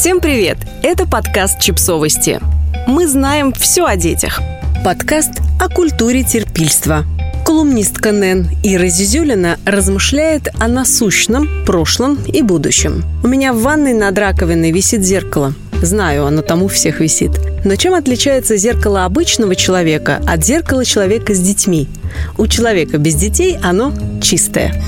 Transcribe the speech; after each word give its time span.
Всем 0.00 0.20
привет! 0.20 0.56
Это 0.82 1.06
подкаст 1.06 1.60
«Чипсовости». 1.60 2.40
Мы 2.86 3.06
знаем 3.06 3.52
все 3.52 3.84
о 3.84 3.96
детях. 3.96 4.40
Подкаст 4.82 5.42
о 5.60 5.68
культуре 5.68 6.22
терпильства. 6.22 7.04
Колумнистка 7.44 8.10
Нэн 8.10 8.48
Ира 8.62 8.86
Зизюлина 8.86 9.58
размышляет 9.66 10.48
о 10.58 10.68
насущном, 10.68 11.66
прошлом 11.66 12.16
и 12.24 12.40
будущем. 12.40 13.04
У 13.22 13.28
меня 13.28 13.52
в 13.52 13.60
ванной 13.60 13.92
над 13.92 14.16
раковиной 14.18 14.70
висит 14.70 15.04
зеркало. 15.04 15.52
Знаю, 15.82 16.24
оно 16.24 16.40
там 16.40 16.62
у 16.62 16.68
всех 16.68 17.00
висит. 17.00 17.32
Но 17.66 17.76
чем 17.76 17.92
отличается 17.92 18.56
зеркало 18.56 19.04
обычного 19.04 19.54
человека 19.54 20.22
от 20.26 20.42
зеркала 20.42 20.86
человека 20.86 21.34
с 21.34 21.40
детьми? 21.40 21.90
У 22.38 22.46
человека 22.46 22.96
без 22.96 23.16
детей 23.16 23.58
оно 23.62 23.92
чистое. 24.22 24.82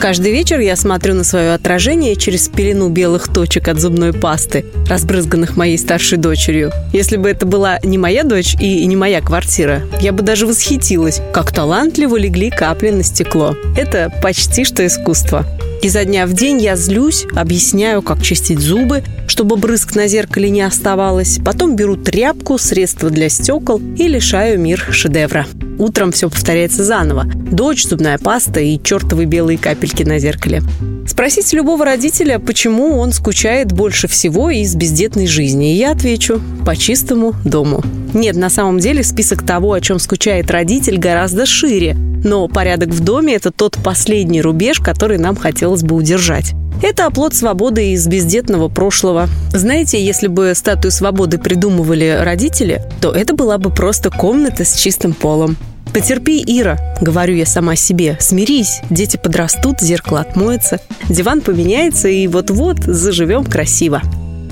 Каждый 0.00 0.32
вечер 0.32 0.58
я 0.60 0.76
смотрю 0.76 1.12
на 1.12 1.24
свое 1.24 1.52
отражение 1.52 2.16
через 2.16 2.48
пелену 2.48 2.88
белых 2.88 3.28
точек 3.28 3.68
от 3.68 3.78
зубной 3.78 4.14
пасты, 4.14 4.64
разбрызганных 4.88 5.58
моей 5.58 5.76
старшей 5.76 6.16
дочерью. 6.16 6.72
Если 6.94 7.18
бы 7.18 7.28
это 7.28 7.44
была 7.44 7.78
не 7.84 7.98
моя 7.98 8.24
дочь 8.24 8.56
и 8.58 8.86
не 8.86 8.96
моя 8.96 9.20
квартира, 9.20 9.82
я 10.00 10.12
бы 10.12 10.22
даже 10.22 10.46
восхитилась, 10.46 11.20
как 11.34 11.52
талантливо 11.52 12.16
легли 12.16 12.48
капли 12.48 12.88
на 12.88 13.02
стекло. 13.02 13.54
Это 13.76 14.10
почти 14.22 14.64
что 14.64 14.86
искусство. 14.86 15.44
Изо 15.82 16.04
дня 16.04 16.26
в 16.26 16.34
день 16.34 16.60
я 16.60 16.76
злюсь, 16.76 17.26
объясняю, 17.34 18.02
как 18.02 18.20
чистить 18.22 18.58
зубы, 18.58 19.02
чтобы 19.26 19.56
брызг 19.56 19.94
на 19.94 20.08
зеркале 20.08 20.50
не 20.50 20.60
оставалось. 20.60 21.38
Потом 21.42 21.74
беру 21.74 21.96
тряпку, 21.96 22.58
средства 22.58 23.08
для 23.08 23.30
стекол 23.30 23.80
и 23.96 24.06
лишаю 24.06 24.60
мир 24.60 24.86
шедевра. 24.90 25.46
Утром 25.78 26.12
все 26.12 26.28
повторяется 26.28 26.84
заново. 26.84 27.24
Дочь, 27.24 27.86
зубная 27.86 28.18
паста 28.18 28.60
и 28.60 28.78
чертовы 28.82 29.24
белые 29.24 29.56
капельки 29.56 30.02
на 30.02 30.18
зеркале. 30.18 30.62
Спросите 31.08 31.56
любого 31.56 31.86
родителя, 31.86 32.38
почему 32.38 32.98
он 32.98 33.12
скучает 33.12 33.72
больше 33.72 34.06
всего 34.06 34.50
из 34.50 34.74
бездетной 34.74 35.26
жизни. 35.26 35.72
И 35.72 35.78
я 35.78 35.92
отвечу– 35.92 36.42
по 36.66 36.76
чистому 36.76 37.34
дому. 37.44 37.82
Нет, 38.14 38.36
на 38.36 38.50
самом 38.50 38.78
деле 38.78 39.02
список 39.02 39.44
того, 39.44 39.72
о 39.72 39.80
чем 39.80 39.98
скучает 39.98 40.50
родитель, 40.50 40.98
гораздо 40.98 41.46
шире. 41.46 41.94
Но 41.94 42.48
порядок 42.48 42.90
в 42.90 43.00
доме– 43.02 43.34
это 43.36 43.50
тот 43.50 43.78
последний 43.82 44.42
рубеж, 44.42 44.80
который 44.80 45.18
нам 45.18 45.36
хотелось 45.36 45.82
бы 45.82 45.94
удержать. 45.94 46.52
Это 46.82 47.06
оплот 47.06 47.34
свободы 47.34 47.92
из 47.92 48.06
бездетного 48.06 48.68
прошлого. 48.68 49.28
Знаете, 49.52 50.02
если 50.02 50.28
бы 50.28 50.52
статую 50.54 50.92
свободы 50.92 51.38
придумывали 51.38 52.18
родители, 52.20 52.82
то 53.00 53.12
это 53.12 53.34
была 53.34 53.58
бы 53.58 53.70
просто 53.70 54.10
комната 54.10 54.64
с 54.64 54.74
чистым 54.76 55.12
полом. 55.12 55.56
Потерпи, 55.92 56.42
Ира, 56.46 56.78
говорю 57.00 57.34
я 57.34 57.46
сама 57.46 57.76
себе. 57.76 58.16
Смирись, 58.20 58.80
дети 58.90 59.18
подрастут, 59.22 59.80
зеркало 59.80 60.20
отмоется, 60.20 60.80
диван 61.08 61.40
поменяется, 61.40 62.08
и 62.08 62.26
вот-вот 62.28 62.78
заживем 62.84 63.44
красиво. 63.44 64.00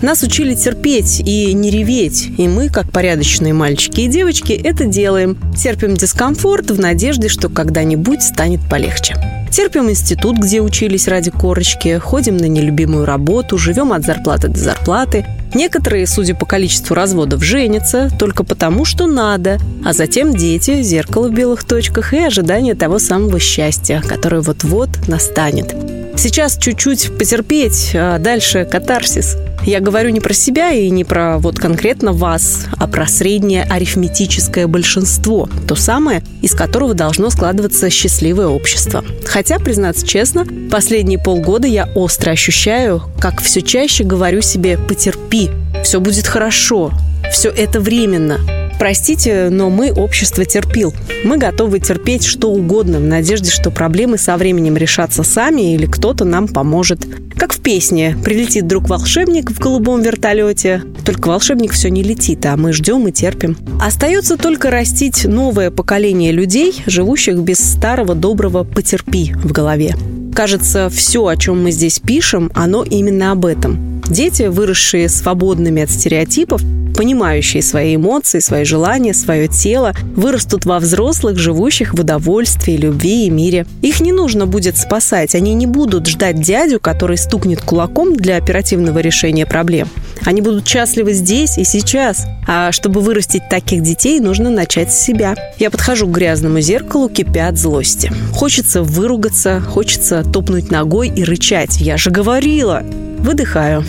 Нас 0.00 0.22
учили 0.22 0.54
терпеть 0.54 1.20
и 1.20 1.52
не 1.52 1.70
реветь, 1.70 2.28
и 2.38 2.46
мы, 2.46 2.68
как 2.68 2.92
порядочные 2.92 3.52
мальчики 3.52 4.02
и 4.02 4.06
девочки, 4.06 4.52
это 4.52 4.84
делаем. 4.84 5.36
Терпим 5.56 5.94
дискомфорт 5.94 6.70
в 6.70 6.78
надежде, 6.78 7.28
что 7.28 7.48
когда-нибудь 7.48 8.22
станет 8.22 8.60
полегче. 8.70 9.16
Терпим 9.50 9.90
институт, 9.90 10.36
где 10.36 10.60
учились 10.60 11.08
ради 11.08 11.32
корочки, 11.32 11.98
ходим 11.98 12.36
на 12.36 12.44
нелюбимую 12.44 13.06
работу, 13.06 13.58
живем 13.58 13.92
от 13.92 14.04
зарплаты 14.04 14.46
до 14.48 14.60
зарплаты. 14.60 15.26
Некоторые, 15.52 16.06
судя 16.06 16.36
по 16.36 16.46
количеству 16.46 16.94
разводов, 16.94 17.42
женятся 17.42 18.08
только 18.18 18.44
потому, 18.44 18.84
что 18.84 19.06
надо, 19.06 19.58
а 19.84 19.94
затем 19.94 20.32
дети, 20.32 20.82
зеркало 20.82 21.28
в 21.28 21.34
белых 21.34 21.64
точках 21.64 22.12
и 22.12 22.18
ожидание 22.18 22.74
того 22.74 23.00
самого 23.00 23.40
счастья, 23.40 24.00
которое 24.06 24.42
вот-вот 24.42 24.90
настанет. 25.08 25.74
Сейчас 26.18 26.58
чуть-чуть 26.58 27.16
потерпеть, 27.16 27.92
а 27.94 28.18
дальше 28.18 28.66
катарсис. 28.68 29.36
Я 29.64 29.78
говорю 29.78 30.10
не 30.10 30.18
про 30.18 30.34
себя 30.34 30.72
и 30.72 30.90
не 30.90 31.04
про 31.04 31.38
вот 31.38 31.60
конкретно 31.60 32.12
вас, 32.12 32.66
а 32.76 32.88
про 32.88 33.06
среднее 33.06 33.62
арифметическое 33.62 34.66
большинство, 34.66 35.48
то 35.68 35.76
самое, 35.76 36.24
из 36.42 36.54
которого 36.54 36.92
должно 36.94 37.30
складываться 37.30 37.88
счастливое 37.88 38.48
общество. 38.48 39.04
Хотя, 39.26 39.60
признаться 39.60 40.04
честно, 40.04 40.44
последние 40.72 41.20
полгода 41.20 41.68
я 41.68 41.88
остро 41.94 42.32
ощущаю, 42.32 43.00
как 43.20 43.40
все 43.40 43.62
чаще 43.62 44.02
говорю 44.02 44.42
себе 44.42 44.76
«потерпи», 44.76 45.50
«все 45.84 46.00
будет 46.00 46.26
хорошо», 46.26 46.90
«все 47.30 47.48
это 47.48 47.78
временно», 47.78 48.57
Простите, 48.78 49.48
но 49.50 49.70
мы 49.70 49.92
общество 49.92 50.44
терпил. 50.44 50.94
Мы 51.24 51.36
готовы 51.36 51.80
терпеть 51.80 52.24
что 52.24 52.50
угодно 52.50 52.98
в 52.98 53.02
надежде, 53.02 53.50
что 53.50 53.70
проблемы 53.70 54.18
со 54.18 54.36
временем 54.36 54.76
решатся 54.76 55.24
сами 55.24 55.74
или 55.74 55.86
кто-то 55.86 56.24
нам 56.24 56.46
поможет. 56.46 57.06
Как 57.36 57.52
в 57.52 57.60
песне 57.60 58.16
«Прилетит 58.24 58.66
друг 58.66 58.88
волшебник 58.88 59.50
в 59.50 59.58
голубом 59.58 60.02
вертолете». 60.02 60.82
Только 61.04 61.28
волшебник 61.28 61.72
все 61.72 61.90
не 61.90 62.02
летит, 62.02 62.44
а 62.46 62.56
мы 62.56 62.72
ждем 62.72 63.06
и 63.08 63.12
терпим. 63.12 63.56
Остается 63.80 64.36
только 64.36 64.70
растить 64.70 65.24
новое 65.24 65.70
поколение 65.70 66.32
людей, 66.32 66.82
живущих 66.86 67.38
без 67.38 67.58
старого 67.58 68.14
доброго 68.14 68.64
«потерпи» 68.64 69.32
в 69.34 69.52
голове. 69.52 69.94
Кажется, 70.34 70.88
все, 70.88 71.26
о 71.26 71.36
чем 71.36 71.62
мы 71.62 71.72
здесь 71.72 71.98
пишем, 71.98 72.50
оно 72.54 72.84
именно 72.84 73.32
об 73.32 73.44
этом. 73.44 73.97
Дети, 74.08 74.44
выросшие 74.44 75.08
свободными 75.08 75.82
от 75.82 75.90
стереотипов, 75.90 76.62
понимающие 76.98 77.62
свои 77.62 77.94
эмоции, 77.94 78.40
свои 78.40 78.64
желания, 78.64 79.14
свое 79.14 79.46
тело, 79.46 79.94
вырастут 80.16 80.64
во 80.64 80.80
взрослых, 80.80 81.38
живущих 81.38 81.94
в 81.94 82.00
удовольствии, 82.00 82.76
любви 82.76 83.26
и 83.26 83.30
мире. 83.30 83.66
Их 83.82 84.00
не 84.00 84.10
нужно 84.10 84.46
будет 84.46 84.76
спасать, 84.76 85.36
они 85.36 85.54
не 85.54 85.66
будут 85.66 86.08
ждать 86.08 86.40
дядю, 86.40 86.80
который 86.80 87.16
стукнет 87.16 87.60
кулаком 87.60 88.16
для 88.16 88.36
оперативного 88.36 88.98
решения 88.98 89.46
проблем. 89.46 89.88
Они 90.24 90.40
будут 90.40 90.66
счастливы 90.66 91.12
здесь 91.12 91.56
и 91.56 91.64
сейчас. 91.64 92.26
А 92.48 92.72
чтобы 92.72 93.00
вырастить 93.00 93.48
таких 93.48 93.82
детей, 93.82 94.18
нужно 94.18 94.50
начать 94.50 94.92
с 94.92 95.00
себя. 95.00 95.36
Я 95.58 95.70
подхожу 95.70 96.08
к 96.08 96.10
грязному 96.10 96.60
зеркалу, 96.60 97.08
кипя 97.08 97.46
от 97.48 97.58
злости. 97.58 98.10
Хочется 98.32 98.82
выругаться, 98.82 99.60
хочется 99.60 100.24
топнуть 100.24 100.72
ногой 100.72 101.08
и 101.08 101.22
рычать. 101.22 101.80
Я 101.80 101.96
же 101.96 102.10
говорила! 102.10 102.82
Выдыхаю. 103.18 103.84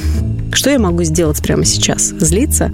Что 0.54 0.72
я 0.72 0.80
могу 0.80 1.04
сделать 1.04 1.42
прямо 1.42 1.64
сейчас? 1.64 2.14
Злиться? 2.20 2.72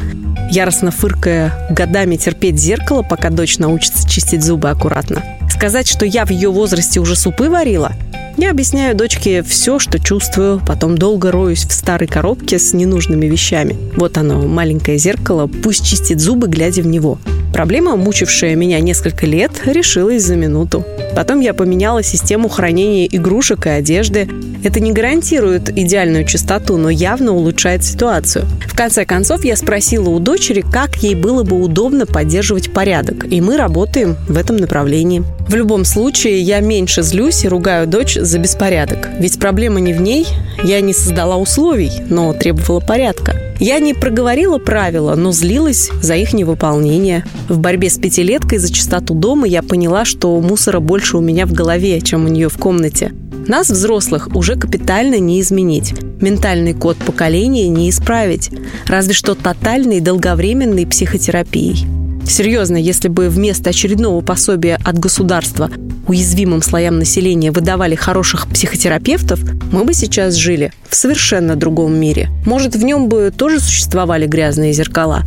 Яростно 0.49 0.91
фыркая, 0.91 1.67
годами 1.69 2.16
терпеть 2.16 2.57
зеркало, 2.57 3.03
пока 3.03 3.29
дочь 3.29 3.57
научится 3.57 4.07
чистить 4.07 4.43
зубы 4.43 4.69
аккуратно? 4.69 5.23
Сказать, 5.49 5.88
что 5.88 6.05
я 6.05 6.25
в 6.25 6.31
ее 6.31 6.49
возрасте 6.49 6.99
уже 6.99 7.16
супы 7.16 7.49
варила? 7.49 7.91
Я 8.38 8.51
объясняю 8.51 8.95
дочке 8.95 9.43
все, 9.43 9.79
что 9.79 9.99
чувствую, 9.99 10.61
потом 10.66 10.97
долго 10.97 11.31
роюсь 11.31 11.66
в 11.66 11.71
старой 11.71 12.07
коробке 12.07 12.59
с 12.59 12.73
ненужными 12.73 13.25
вещами. 13.25 13.77
Вот 13.95 14.17
оно, 14.17 14.41
маленькое 14.41 14.97
зеркало, 14.97 15.47
пусть 15.47 15.85
чистит 15.85 16.19
зубы, 16.19 16.47
глядя 16.47 16.81
в 16.81 16.87
него. 16.87 17.17
Проблема, 17.55 17.95
мучившая 17.95 18.53
меня 18.55 18.81
несколько 18.81 19.25
лет, 19.25 19.49
решилась 19.66 20.23
за 20.23 20.35
минуту. 20.35 20.83
Потом 21.16 21.39
я 21.39 21.53
поменяла 21.53 22.03
систему 22.03 22.49
хранения 22.49 23.05
игрушек 23.05 23.66
и 23.66 23.69
одежды. 23.69 24.27
Это 24.66 24.81
не 24.81 24.91
гарантирует 24.91 25.69
идеальную 25.69 26.25
чистоту, 26.25 26.75
но 26.75 26.89
явно 26.89 27.31
улучшает 27.31 27.85
ситуацию. 27.85 28.45
В 28.67 28.75
конце 28.75 29.05
концов, 29.05 29.45
я 29.45 29.55
спросила 29.55 30.09
у 30.09 30.19
дочери, 30.19 30.66
как 30.69 30.97
ей 30.97 31.16
было 31.16 31.43
бы 31.43 31.57
удобно 31.57 32.05
поддерживать 32.05 32.73
порядок, 32.73 33.25
и 33.31 33.39
мы 33.39 33.55
работаем 33.55 34.17
в 34.27 34.35
этом 34.35 34.57
направлении. 34.57 35.23
В 35.47 35.55
любом 35.55 35.85
случае, 35.85 36.41
я 36.41 36.59
меньше 36.59 37.03
злюсь 37.03 37.45
и 37.45 37.47
ругаю 37.47 37.87
дочь 37.87 38.16
за 38.16 38.37
беспорядок. 38.37 39.07
Ведь 39.17 39.39
проблема 39.39 39.79
не 39.79 39.93
в 39.93 40.01
ней, 40.01 40.27
я 40.66 40.81
не 40.81 40.93
создала 40.93 41.37
условий, 41.37 41.91
но 42.09 42.33
требовала 42.33 42.81
порядка. 42.81 43.44
Я 43.59 43.79
не 43.79 43.93
проговорила 43.93 44.57
правила, 44.57 45.16
но 45.16 45.31
злилась 45.31 45.89
за 46.01 46.16
их 46.16 46.33
невыполнение. 46.33 47.25
В 47.47 47.59
борьбе 47.59 47.89
с 47.89 47.97
пятилеткой 47.97 48.57
за 48.57 48.71
чистоту 48.71 49.13
дома 49.13 49.47
я 49.47 49.63
поняла, 49.63 50.03
что 50.03 50.39
мусора 50.41 50.79
больше 50.79 51.17
у 51.17 51.21
меня 51.21 51.45
в 51.45 51.53
голове, 51.53 52.01
чем 52.01 52.25
у 52.25 52.27
нее 52.27 52.49
в 52.49 52.57
комнате. 52.57 53.13
Нас, 53.47 53.69
взрослых, 53.69 54.29
уже 54.35 54.55
капитально 54.55 55.19
не 55.19 55.39
изменить. 55.39 55.93
Ментальный 56.19 56.73
код 56.73 56.97
поколения 56.97 57.67
не 57.69 57.90
исправить. 57.90 58.49
Разве 58.87 59.13
что 59.13 59.35
тотальной 59.35 59.99
долговременной 59.99 60.87
психотерапией. 60.87 61.95
Серьезно, 62.27 62.77
если 62.77 63.07
бы 63.07 63.29
вместо 63.29 63.69
очередного 63.69 64.22
пособия 64.22 64.79
от 64.83 64.97
государства 64.97 65.69
уязвимым 66.07 66.61
слоям 66.61 66.99
населения 66.99 67.51
выдавали 67.51 67.95
хороших 67.95 68.47
психотерапевтов, 68.47 69.39
мы 69.72 69.83
бы 69.83 69.93
сейчас 69.93 70.35
жили 70.35 70.72
в 70.89 70.95
совершенно 70.95 71.55
другом 71.55 71.95
мире. 71.95 72.29
Может, 72.45 72.75
в 72.75 72.83
нем 72.83 73.09
бы 73.09 73.33
тоже 73.35 73.59
существовали 73.59 74.27
грязные 74.27 74.73
зеркала, 74.73 75.23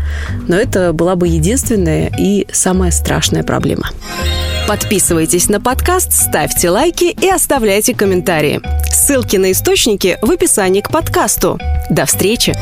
но 0.46 0.56
это 0.56 0.92
была 0.92 1.16
бы 1.16 1.28
единственная 1.28 2.10
и 2.18 2.46
самая 2.52 2.90
страшная 2.90 3.42
проблема. 3.42 3.90
Подписывайтесь 4.66 5.48
на 5.48 5.60
подкаст, 5.60 6.12
ставьте 6.12 6.68
лайки 6.68 7.04
и 7.04 7.28
оставляйте 7.28 7.94
комментарии. 7.94 8.60
Ссылки 8.92 9.36
на 9.36 9.52
источники 9.52 10.18
в 10.20 10.30
описании 10.30 10.82
к 10.82 10.90
подкасту. 10.90 11.58
До 11.88 12.04
встречи! 12.04 12.54